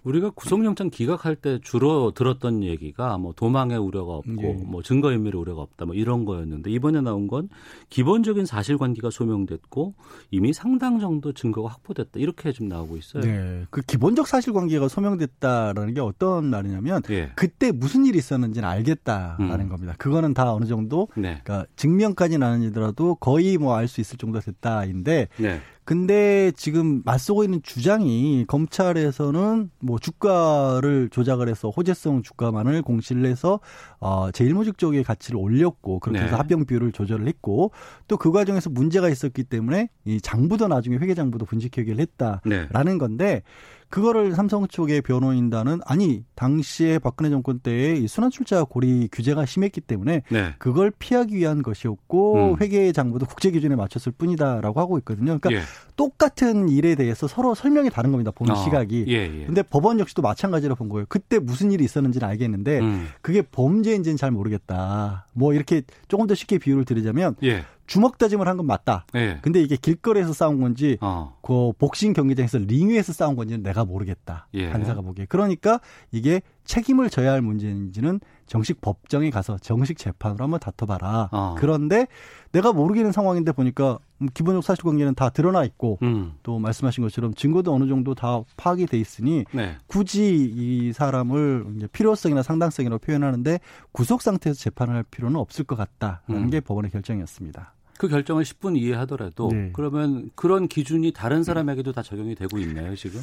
[0.02, 4.52] 우리가 구속영장 기각할 때 주로 들었던 얘기가 뭐 도망의 우려가 없고 예.
[4.64, 7.48] 뭐 증거인멸의 우려가 없다 뭐 이런 거였는데 이번에 나온 건
[7.88, 9.94] 기본적인 사실관계가 소명됐고
[10.32, 13.22] 이미 상당 정도 증거가 확보됐다 이렇게 좀 나오고 있어요.
[13.22, 13.64] 네.
[13.70, 17.30] 그 기본적 사실관계가 소명됐다라는 게 어떤 말이냐면 예.
[17.36, 19.68] 그때 무슨 일이 있었는지는 알겠다라는 음.
[19.68, 19.94] 겁니다.
[19.98, 21.40] 그거는 다 어느 정도 네.
[21.44, 25.60] 그러니까 증명까지는 아니더라도 거의 뭐 알 수 있을 정도 됐다인데 네.
[25.84, 33.60] 근데 지금 맞서고 있는 주장이 검찰에서는 뭐 주가를 조작을 해서 호재성 주가만을 공시를 해서
[34.00, 36.26] 어 제일모직 쪽의 가치를 올렸고 그렇게 네.
[36.26, 37.72] 해서 합병 비율을 조절을 했고
[38.08, 42.98] 또 그 과정에서 문제가 있었기 때문에 이 장부도 나중에 회계장부도 분식 회계를 했다라는 네.
[42.98, 43.42] 건데
[43.88, 49.80] 그거를 삼성 쪽의 변호인단은 아니 당시에 박근혜 정권 때에 이 순환 출자 고리 규제가 심했기
[49.80, 50.54] 때문에 네.
[50.58, 52.56] 그걸 피하기 위한 것이었고 음.
[52.60, 55.36] 회계 장부도 국제 기준에 맞췄을 뿐이다라고 하고 있거든요.
[55.38, 55.60] 그러니까 예.
[55.96, 58.30] 똑같은 일에 대해서 서로 설명이 다른 겁니다.
[58.30, 59.04] 보는 어, 시각이.
[59.08, 59.46] 예, 예.
[59.46, 61.06] 근데 법원 역시도 마찬가지로 본 거예요.
[61.08, 63.08] 그때 무슨 일이 있었는지는 알겠는데 음.
[63.20, 65.26] 그게 범죄인지는 잘 모르겠다.
[65.32, 67.64] 뭐 이렇게 조금 더 쉽게 비유를 드리자면 예.
[67.86, 69.06] 주먹 다짐을 한 건 맞다.
[69.14, 69.38] 예.
[69.42, 71.36] 근데 이게 길거리에서 싸운 건지 어.
[71.42, 74.46] 그 복싱 경기장에서 링 위에서 싸운 건지는 내가 모르겠다.
[74.54, 74.70] 예.
[74.70, 75.26] 판사가 보기에.
[75.28, 75.80] 그러니까
[76.10, 78.20] 이게 책임을 져야 할 문제인지는
[78.52, 81.30] 정식 법정에 가서 정식 재판으로 한번 다퉈봐라.
[81.32, 81.54] 어.
[81.56, 82.06] 그런데
[82.52, 83.98] 내가 모르겠는 상황인데 보니까
[84.34, 86.34] 기본적 사실관계는 다 드러나 있고 음.
[86.42, 89.78] 또 말씀하신 것처럼 증거도 어느 정도 다 파악이 돼 있으니 네.
[89.86, 93.58] 굳이 이 사람을 필요성이나 상당성이라고 표현하는데
[93.90, 96.50] 구속 상태에서 재판을 할 필요는 없을 것 같다라는 음.
[96.50, 97.72] 게 법원의 결정이었습니다.
[98.02, 99.70] 그 결정을 10분 이해하더라도 네.
[99.72, 103.20] 그러면 그런 기준이 다른 사람에게도 다 적용이 되고 있나요, 지금?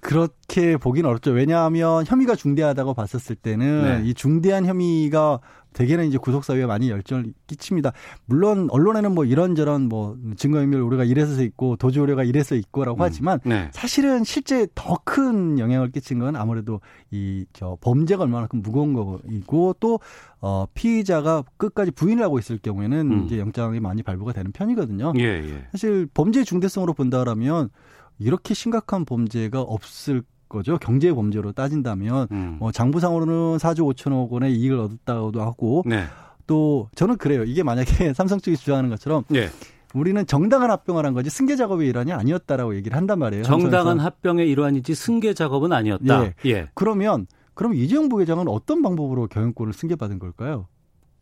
[0.00, 1.30] 그렇게 보기는 어렵죠.
[1.30, 4.08] 왜냐하면 혐의가 중대하다고 봤었을 때는 네.
[4.08, 5.38] 이 중대한 혐의가
[5.76, 7.92] 대개는 이제 구속 사유에 많이 열정을 끼칩니다.
[8.24, 13.68] 물론 언론에는 뭐 이런저런 뭐 증거인멸 우려가 이래서 있고 도주 우려가 이래서 있고라고 하지만 네.
[13.72, 20.00] 사실은 실제 더 큰 영향을 끼친 건 아무래도 이 저 범죄가 얼마나큼 무거운 거이고 또
[20.40, 23.24] 어, 피의자가 끝까지 부인을 하고 있을 경우에는 음.
[23.24, 25.12] 이제 영장이 많이 발부가 되는 편이거든요.
[25.18, 25.66] 예, 예.
[25.72, 27.70] 사실 범죄 중대성으로 본다라면
[28.18, 30.78] 이렇게 심각한 범죄가 없을 거죠.
[30.78, 32.56] 경제 범죄로 따진다면 음.
[32.58, 36.04] 뭐 장부상으로는 4조 5천억 원의 이익을 얻었다고도 하고 네.
[36.46, 37.44] 또 저는 그래요.
[37.44, 39.48] 이게 만약에 삼성 측이 주장하는 것처럼 예.
[39.94, 43.44] 우리는 정당한 합병을 한 거지 승계 작업의 일환이 아니었다라고 얘기를 한단 말이에요.
[43.44, 43.98] 정당한.
[43.98, 46.24] 합병의 일환이지 승계 작업은 아니었다.
[46.24, 46.34] 예.
[46.46, 46.68] 예.
[46.74, 50.66] 그러면 그럼 이재용 부회장은 어떤 방법으로 경영권을 승계받은 걸까요?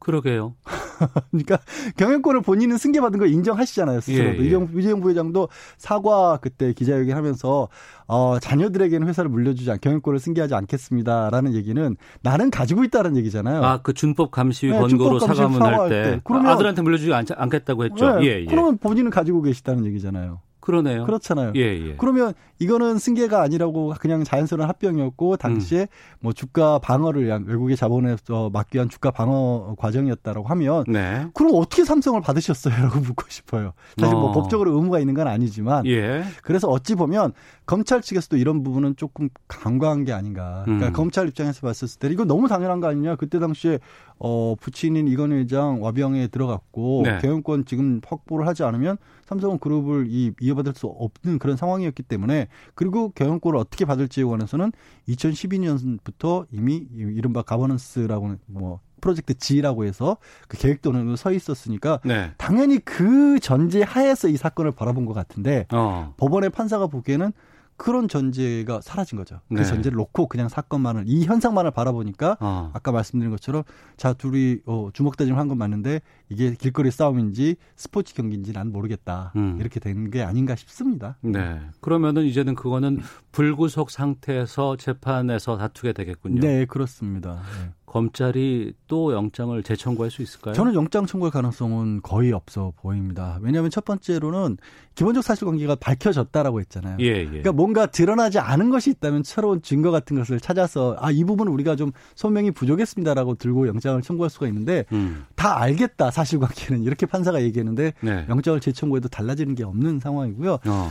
[0.00, 0.56] 그러게요.
[1.30, 1.59] 그러니까
[1.96, 4.00] 경영권을 본인은 승계받은 걸 인정하시잖아요.
[4.00, 4.37] 스스로도.
[4.38, 4.46] 예, 예.
[4.78, 7.68] 이재용, 부회장도 사과 그때 기자회견 하면서
[8.07, 13.62] 어, 자녀들에게는 회사를 물려주지 않, 경영권을 승계하지 않겠습니다라는 얘기는 나는 가지고 있다는 얘기잖아요.
[13.64, 16.20] 아, 그 준법 감시위 네, 권고로 준법 감시위 사과문할 사과할 때, 때.
[16.24, 18.18] 그러면- 아, 아들한테 물려주지 않, 않겠다고 했죠.
[18.18, 18.44] 네, 예, 예.
[18.46, 20.40] 그러면 본인은 가지고 계시다는 얘기잖아요.
[20.64, 21.05] 그러네요.
[21.05, 21.53] 그렇잖아요.
[21.57, 21.94] 예, 예.
[21.98, 25.87] 그러면 이거는 승계가 아니라고 그냥 자연스러운 합병이었고 당시에 음.
[26.20, 31.27] 뭐 주가 방어를 위한 외국의 자본에서 막기 위한 주가 방어 과정이었다라고 하면 네.
[31.35, 33.74] 그럼 어떻게 삼성을 받으셨어요?라고 묻고 싶어요.
[33.98, 34.33] 사실 뭐 어.
[34.33, 36.24] 법적으로 의무가 있는 건 아니지만 예.
[36.42, 37.35] 그래서 어찌 보면
[37.66, 40.62] 검찰 측에서도 이런 부분은 조금 간과한 게 아닌가.
[40.64, 40.92] 그러니까 음.
[40.94, 43.16] 검찰 입장에서 봤을 때 이거 너무 당연한 거 아니냐.
[43.16, 43.81] 그때 당시에
[44.18, 47.18] 어 부친인 이건 회장 와병에 들어갔고 네.
[47.18, 48.96] 경영권 지금 확보를 하지 않으면
[49.27, 54.72] 삼성은 그룹을 이 이어받을 수 없는 그런 상황이었기 때문에 그리고 경영권을 어떻게 받을지에 관해서는
[55.09, 60.16] 2012년부터 이미 이른바 가버넌스라고 뭐 프로젝트 G라고 해서
[60.48, 62.33] 그 계획도 어느 정도 서 있었으니까 네.
[62.38, 66.14] 당연히 그 전제 하에서 이 사건을 바라본 것 같은데 어.
[66.16, 67.33] 법원의 판사가 보기에는
[67.76, 69.40] 그런 전제가 사라진 거죠.
[69.48, 69.64] 그 네.
[69.64, 72.70] 전제를 놓고 그냥 사건만을 이 현상만을 바라보니까 어.
[72.72, 73.64] 아까 말씀드린 것처럼
[73.96, 79.32] 자 둘이 어, 주먹 다짐을 한 건 맞는데 이게 길거리 싸움인지 스포츠 경기인지 난 모르겠다
[79.37, 79.56] 음.
[79.60, 81.16] 이렇게 된 게 아닌가 싶습니다.
[81.22, 81.60] 네.
[81.80, 83.00] 그러면은 이제는 그거는
[83.32, 86.40] 불구속 상태에서 재판에서 다투게 되겠군요.
[86.40, 87.34] 네 그렇습니다.
[87.34, 87.70] 네.
[87.94, 90.52] 검찰이 또 영장을 재청구할 수 있을까요?
[90.52, 93.38] 저는 영장 청구할 가능성은 거의 없어 보입니다.
[93.40, 94.59] 왜냐하면 첫 번째로는
[94.96, 96.96] 기본적 사실관계가 밝혀졌다라고 했잖아요.
[97.00, 97.24] 예, 예.
[97.24, 101.76] 그러니까 뭔가 드러나지 않은 것이 있다면 새로운 증거 같은 것을 찾아서 아 이 부분은 우리가
[101.76, 105.24] 좀 소명이 부족했습니다라고 들고 영장을 청구할 수가 있는데 음.
[105.37, 108.26] 다 알겠다 사실관계는 이렇게 판사가 얘기했는데 네.
[108.28, 110.59] 영장을 재청구해도 달라지는 게 없는 상황이고요.
[110.66, 110.90] 어.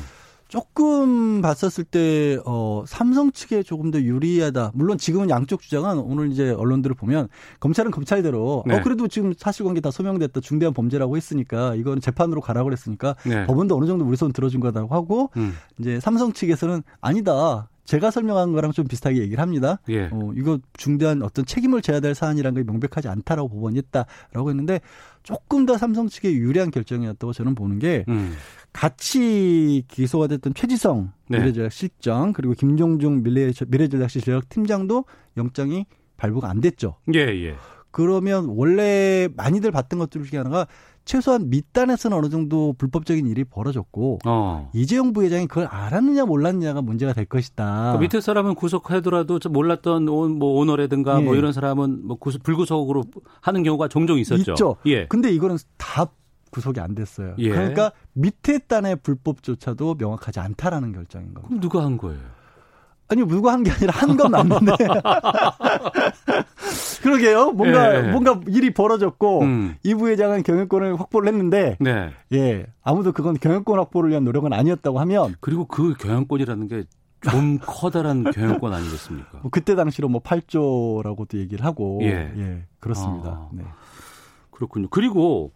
[0.53, 4.73] 조금 봤었을 때 어, 삼성 측에 조금 더 유리하다.
[4.75, 7.27] 물론 지금은 양쪽 주장은 오늘 이제 언론들을 보면
[7.59, 8.75] 검찰은 검찰대로 네.
[8.75, 13.47] 어 그래도 지금 사실관계 다 소명됐다 중대한 범죄라고 했으니까 이건 재판으로 가라고 그랬으니까 네.
[13.47, 15.53] 법원도 어느 정도 우리 손 들어준 거다고 하고 음.
[15.79, 17.67] 이제 삼성 측에서는 아니다.
[17.85, 19.79] 제가 설명한 거랑 좀 비슷하게 얘기를 합니다.
[19.89, 20.09] 예.
[20.11, 24.79] 어, 이거 중대한 어떤 책임을 져야 될 사안이라는 게 명백하지 않다라고 법원이 했다라고 했는데
[25.23, 28.33] 조금 더 삼성 측에 유리한 결정이었다고 저는 보는 게 음.
[28.71, 31.39] 같이 기소가 됐던 최지성 네.
[31.39, 35.05] 미래전략 실장 그리고 김종중 미래, 미래전략실 전략 팀장도
[35.37, 35.85] 영장이
[36.17, 36.95] 발부가 안 됐죠.
[37.13, 37.55] 예, 예.
[37.91, 40.65] 그러면 원래 많이들 봤던 것들 중에 하나가
[41.05, 44.69] 최소한 밑단에서는 어느 정도 불법적인 일이 벌어졌고 어.
[44.73, 47.93] 이재용 부회장이 그걸 알았느냐 몰랐느냐가 문제가 될 것이다.
[47.93, 51.23] 그 밑에 사람은 구속하더라도 좀 몰랐던 오, 뭐 오너라든가 예.
[51.23, 53.03] 뭐 이런 사람은 뭐 구속, 불구속으로
[53.41, 54.51] 하는 경우가 종종 있었죠.
[54.53, 54.75] 있죠.
[54.85, 55.05] 예.
[55.07, 56.05] 근데 이거는 다
[56.51, 57.35] 구속이 안 됐어요.
[57.39, 57.49] 예.
[57.49, 61.47] 그러니까 밑에 단의 불법조차도 명확하지 않다라는 결정인 겁니다.
[61.49, 62.19] 그럼 누가 한 거예요?
[63.09, 64.71] 아니 누가 한 게 아니라 한 건 맞는데.
[67.03, 67.51] 그러게요.
[67.51, 68.11] 뭔가 예.
[68.11, 69.75] 뭔가 일이 벌어졌고 음.
[69.83, 72.11] 이 부회장은 경영권을 확보를 했는데 네.
[72.33, 76.83] 예 아무도 그건 경영권 확보를 위한 노력은 아니었다고 하면 그리고 그 경영권이라는 게
[77.23, 79.39] 좀 커다란 경영권 아니겠습니까?
[79.41, 82.65] 뭐 그때 당시로 뭐 8조라고도 얘기를 하고 예.
[82.79, 83.29] 그렇습니다.
[83.29, 83.49] 아.
[83.53, 83.63] 네.
[84.51, 84.87] 그렇군요.
[84.89, 85.53] 그리고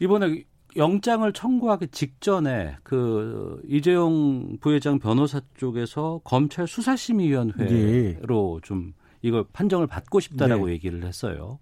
[0.00, 0.44] 이번에
[0.76, 10.66] 영장을 청구하기 직전에 그 이재용 부회장 변호사 쪽에서 검찰 수사심의위원회로 좀 이걸 판정을 받고 싶다라고
[10.66, 10.72] 네.
[10.72, 11.58] 얘기를 했어요.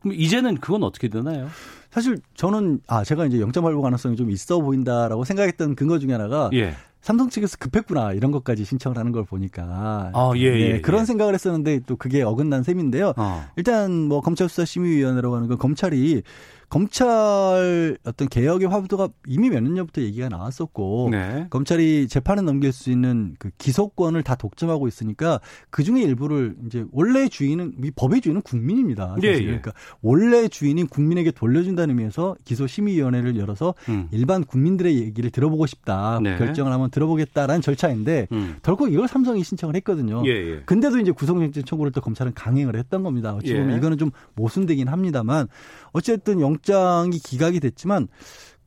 [0.00, 1.48] 그럼 이제는 그건 어떻게 되나요?
[1.90, 6.48] 사실 저는 아 제가 이제 영장 발부 가능성이 좀 있어 보인다라고 생각했던 근거 중에 하나가
[6.54, 6.74] 예.
[7.00, 11.04] 삼성 측에서 급했구나 이런 것까지 신청을 하는 걸 보니까 아, 예, 네, 예, 그런 예.
[11.06, 13.14] 생각을 했었는데 또 그게 어긋난 셈인데요.
[13.16, 13.44] 어.
[13.56, 16.22] 일단 뭐 검찰 수사 심의위원회라고 하는 건 검찰이
[16.70, 21.46] 검찰 어떤 개혁의 화두가 이미 몇 년 전부터 얘기가 나왔었고 네.
[21.50, 27.28] 검찰이 재판에 넘길 수 있는 그 기소권을 다 독점하고 있으니까 그 중에 일부를 이제 원래
[27.28, 29.16] 주인은 이 법의 주인은 국민입니다.
[29.22, 29.40] 예, 예.
[29.44, 34.08] 그러니까 원래 주인인 국민에게 돌려준다는 의미에서 기소심의위원회를 열어서 음.
[34.12, 36.38] 일반 국민들의 얘기를 들어보고 싶다 네.
[36.38, 38.56] 결정을 한번 들어보겠다라는 절차인데 음.
[38.62, 40.22] 결국 이걸 삼성이 신청을 했거든요.
[40.26, 40.60] 예, 예.
[40.64, 43.34] 근데도 이제 구속영장 청구를 또 검찰은 강행을 했던 겁니다.
[43.34, 43.76] 어찌 보면 예.
[43.76, 45.48] 이거는 좀 모순되긴 합니다만
[45.92, 48.08] 어쨌든 영 장이 기각이 됐지만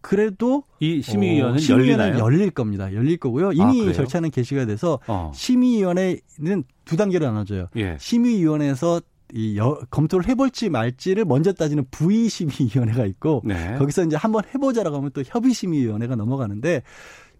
[0.01, 2.17] 그래도 이 심의위원회는 어, 열리나요?
[2.19, 2.93] 열릴 겁니다.
[2.93, 3.49] 열릴 거고요.
[3.49, 3.93] 아, 이미 그래요?
[3.93, 5.31] 절차는 개시가 돼서 어.
[5.33, 7.67] 심의위원회는 두 단계로 나눠져요.
[7.77, 7.95] 예.
[7.99, 9.01] 심의위원회에서
[9.33, 13.75] 이 여- 검토를 해볼지 말지를 먼저 따지는 부의심의위원회가 있고 네.
[13.79, 16.83] 거기서 이제 한번 해보자라고 하면 또 협의심의위원회가 넘어가는데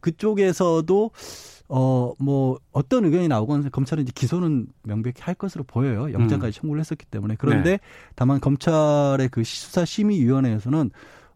[0.03, 1.11] 그쪽에서도
[1.69, 6.11] 어 뭐 어떤 의견이 나오건 검찰은 이제 기소는 명백히 할 것으로 보여요.
[6.13, 7.79] 영장까지 청구를 했었기 때문에 그런데 네.
[8.15, 10.91] 다만 검찰의 그 수사 심의위원회에서는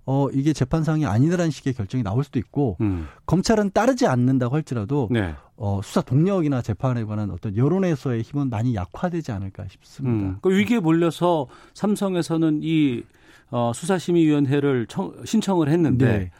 [0.05, 3.07] 어 이게 재판상이 아니다라는 식의 결정이 나올 수도 있고 음.
[3.25, 5.33] 검찰은 따르지 않는다고 할지라도 네.
[5.55, 10.27] 어 수사 동력이나 재판에 관한 어떤 여론에서의 힘은 많이 약화되지 않을까 싶습니다.
[10.27, 10.37] 음.
[10.41, 13.03] 그 위기에 몰려서 삼성에서는 이
[13.49, 16.31] 어, 수사심의위원회를 청- 신청을 했는데 네.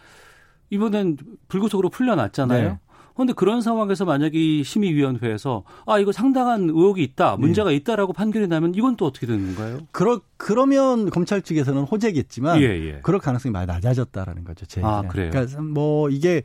[0.69, 2.69] 이번엔 불구속으로 풀려났잖아요.
[2.69, 2.79] 네.
[3.15, 7.37] 그런데 그런 상황에서 만약에 이 심의위원회에서 아 이거 상당한 의혹이 있다, 네.
[7.37, 9.79] 문제가 있다라고 판결이 나면 이건 또 어떻게 되는 건가요?
[9.91, 12.99] 그러 그러면 검찰 측에서는 호재겠지만 예, 예.
[13.01, 14.65] 그럴 가능성이 많이 낮아졌다라는 거죠.
[14.67, 15.01] 제 아.
[15.07, 15.31] 그래요?
[15.31, 16.43] 그러니까 뭐 이게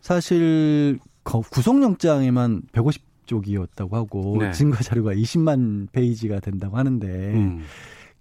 [0.00, 4.52] 사실 거- 구속영장에만 150 쪽이었다고 하고 네.
[4.52, 7.64] 증거 자료가 20만 페이지가 된다고 하는데 음.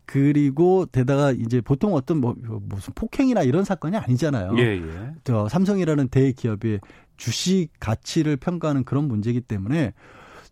[0.06, 4.56] 그리고 게다가 이제 보통 어떤 뭐 무슨 폭행이나 이런 사건이 아니잖아요.
[4.58, 5.12] 예, 예.
[5.24, 6.80] 저 삼성이라는 대기업의
[7.18, 9.94] 주식 가치를 평가하는 그런 문제이기 때문에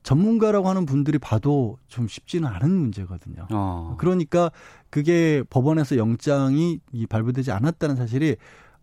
[0.04, 3.48] 전문가라고 하는 분들이 봐도 좀 쉽지는 않은 문제거든요.
[3.52, 3.96] 어.
[3.98, 4.52] 그러니까
[4.90, 8.36] 그게 법원에서 영장이 이 발부되지 않았다는 사실이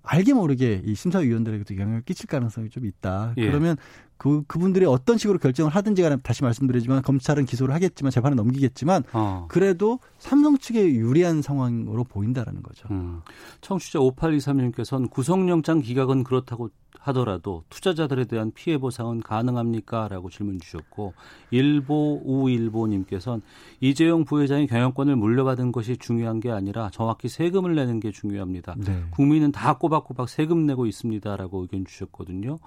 [0.02, 3.34] 알게 모르게 이 심사위원들에게도 영향을 끼칠 가능성이 좀 있다.
[3.36, 3.46] 예.
[3.46, 3.76] 그러면
[4.16, 9.46] 그 그분들이 어떤 식으로 결정을 하든지 간에 다시 말씀드리지만 검찰은 기소를 하겠지만 재판에 넘기겠지만 어.
[9.48, 12.86] 그래도 삼성 측에 유리한 상황으로 보인다라는 거죠.
[12.90, 13.22] 음.
[13.62, 16.68] 청취자 5823님께서는 구속영장 기각은 그렇다고
[17.00, 20.08] 하더라도 투자자들에 대한 피해 보상은 가능합니까?
[20.08, 21.14] 라고 질문 주셨고
[21.50, 23.42] 일보 우일보님께서는
[23.80, 28.74] 이재용 부회장이 경영권을 물려받은 것이 중요한 게 아니라 정확히 세금을 내는 게 중요합니다.
[28.78, 29.02] 네.
[29.10, 32.58] 국민은 다 꼬박꼬박 세금 내고 있습니다라고 의견 주셨거든요.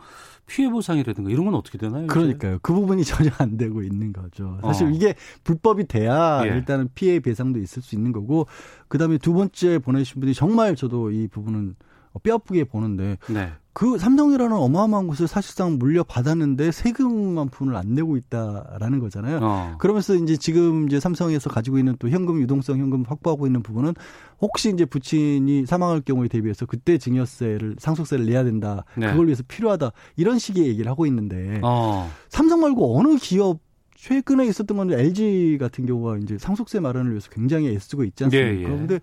[0.47, 2.05] 피해 보상이라든가 이런 건 어떻게 되나요?
[2.05, 2.13] 이제?
[2.13, 2.59] 그러니까요.
[2.61, 4.57] 그 부분이 전혀 안 되고 있는 거죠.
[4.61, 4.89] 사실 어.
[4.89, 6.47] 이게 불법이 돼야 예.
[6.49, 8.47] 일단은 피해 배상도 있을 수 있는 거고
[8.87, 11.75] 그다음에 두 번째 보내주신 분이 정말 저도 이 부분은
[12.21, 13.51] 뼈 아프게 보는데 네.
[13.73, 19.39] 그 삼성이라는 어마어마한 곳을 사실상 물려받았는데 세금만 푼을 안 내고 있다라는 거잖아요.
[19.41, 19.75] 어.
[19.79, 23.95] 그러면서 이제 지금 이제 삼성에서 가지고 있는 또 현금 유동성 현금 확보하고 있는 부분은
[24.39, 28.85] 혹시 이제 부친이 사망할 경우에 대비해서 그때 증여세를 상속세를 내야 된다.
[28.95, 29.09] 네.
[29.09, 29.91] 그걸 위해서 필요하다.
[30.17, 32.11] 이런 식의 얘기를 하고 있는데 어.
[32.29, 33.59] 삼성 말고 어느 기업
[34.03, 38.53] 최근에 있었던 건 LG 같은 경우가 이제 상속세 마련을 위해서 굉장히 애쓰고 있지 않습니까?
[38.53, 38.63] 예, 예.
[38.63, 38.99] 그런데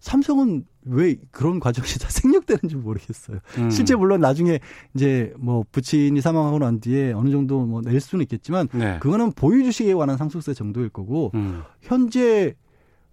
[0.00, 3.38] 삼성은 왜 그런 과정이 다 생략되는지 모르겠어요.
[3.56, 3.70] 음.
[3.70, 4.60] 실제 물론 나중에
[4.94, 8.98] 이제 뭐 부친이 사망하고 난 뒤에 어느 정도 뭐 낼 수는 있겠지만 네.
[9.00, 11.62] 그거는 보유 주식에 관한 상속세 정도일 거고 음.
[11.80, 12.54] 현재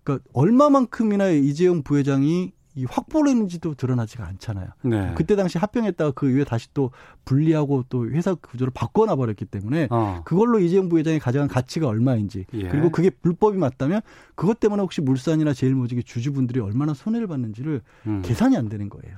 [0.03, 4.67] 그러니까 얼마만큼이나 이재용 부회장이 이 확보를 했는지도 드러나지가 않잖아요.
[4.83, 5.13] 네.
[5.15, 6.91] 그때 당시 합병했다가 그 이후에 다시 또
[7.25, 10.21] 분리하고 또 회사 구조를 바꿔놔 버렸기 때문에 어.
[10.23, 12.67] 그걸로 이재용 부회장이 가져간 가치가 얼마인지 예.
[12.67, 14.01] 그리고 그게 불법이 맞다면
[14.35, 18.21] 그것 때문에 혹시 물산이나 제일모직의 주주분들이 얼마나 손해를 받는지를 음.
[18.23, 19.17] 계산이 안 되는 거예요.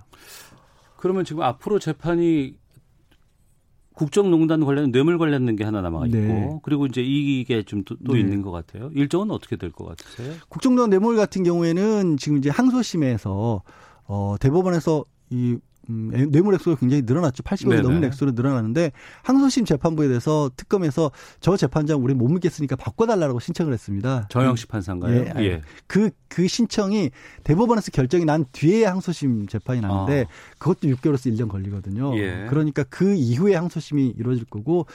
[0.95, 2.55] 그러면 지금 앞으로 재판이
[3.93, 6.59] 국정농단 관련 뇌물 관련된 게 하나 남아 있고 네.
[6.63, 8.19] 그리고 이제 이게 좀또 네.
[8.19, 8.89] 있는 것 같아요.
[8.93, 10.33] 일정은 어떻게 될 것 같으세요?
[10.49, 13.61] 국정농단 뇌물 같은 경우에는 지금 이제 항소심에서
[14.05, 15.57] 어 대법원에서 이
[15.89, 17.43] 음, 애- 뇌물 액수가 굉장히 늘어났죠.
[17.43, 17.81] 80억이 네네.
[17.81, 18.91] 넘는 액수로 늘어났는데
[19.23, 24.27] 항소심 재판부에 대해서 특검에서 저 재판장 우리 못 믿겠으니까 바꿔달라고 신청을 했습니다.
[24.29, 25.15] 정영식 판사인가요?
[25.25, 27.09] 예, 아니, 그, 그 신청이
[27.43, 30.25] 대법원에서 결정이 난 뒤에 항소심 재판이 나는데
[30.59, 32.13] 그것도 6개월에서 1년 걸리거든요.
[32.13, 32.17] 아.
[32.17, 32.45] 예.
[32.49, 34.85] 그러니까 그 이후에 항소심이 이루어질 거고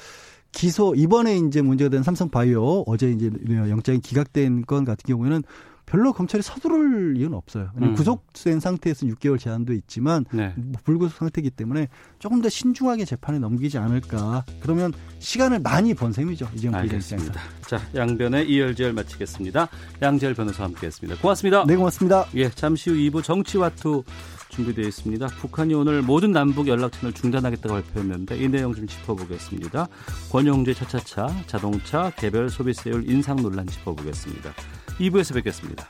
[0.53, 5.43] 기소 이번에 이제 문제가 된 삼성바이오 어제 이제 영장이 기각된 건 같은 경우에는
[5.87, 7.71] 별로 검찰이 서두를 이유는 없어요.
[7.81, 7.95] 음.
[7.95, 10.53] 구속된 상태에서 6개월 제한도 있지만 네.
[10.57, 14.45] 뭐 불구속 상태이기 때문에 조금 더 신중하게 재판에 넘기지 않을까.
[14.61, 16.49] 그러면 시간을 많이 번 셈이죠.
[16.55, 16.75] 이재용.
[16.75, 17.41] 알겠습니다.
[17.69, 19.69] 자, 양변의 이열지열 마치겠습니다.
[20.03, 21.21] 양재열 변호사와 함께했습니다.
[21.21, 21.65] 고맙습니다.
[21.65, 22.27] 네, 고맙습니다.
[22.35, 24.03] 예, 잠시 후 2부 정치와투
[24.49, 25.27] 준비되어 있습니다.
[25.27, 29.89] 북한이 오늘 모든 남북 연락선을 중단하겠다고 발표했는데 이 내용 좀 짚어보겠습니다.
[30.31, 34.53] 권영재 차차차 자동차 개별 소비세율 인상 논란 짚어보겠습니다.
[34.99, 35.89] 2부에서 뵙겠습니다.